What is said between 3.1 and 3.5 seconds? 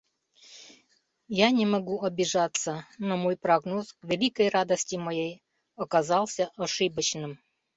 мой